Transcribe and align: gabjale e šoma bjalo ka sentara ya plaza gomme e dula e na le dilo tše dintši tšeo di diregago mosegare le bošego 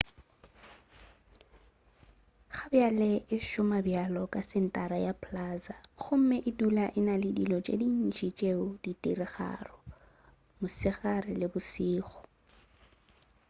gabjale 2.53 3.11
e 3.35 3.37
šoma 3.49 3.79
bjalo 3.87 4.23
ka 4.33 4.41
sentara 4.51 4.97
ya 5.05 5.13
plaza 5.23 5.75
gomme 6.01 6.37
e 6.49 6.51
dula 6.59 6.85
e 6.99 7.01
na 7.07 7.15
le 7.21 7.29
dilo 7.37 7.57
tše 7.65 7.75
dintši 7.81 8.27
tšeo 8.37 8.65
di 8.83 8.91
diregago 9.01 9.79
mosegare 10.59 11.33
le 11.41 11.47
bošego 11.53 12.17